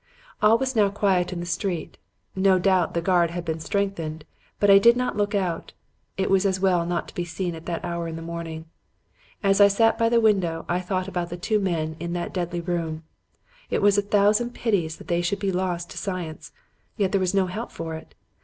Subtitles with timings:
[0.41, 1.99] "All was now quiet in the street.
[2.35, 4.25] No doubt the guard had been strengthened,
[4.59, 5.73] but I did not look out.
[6.17, 8.65] It was as well not to be seen at that hour in the morning.
[9.43, 12.61] As I sat by the window, I thought about the two men in that deadly
[12.61, 13.03] room.
[13.69, 16.51] It was a thousand pities that they should be lost to science.
[16.97, 18.15] Yet there was no help for it.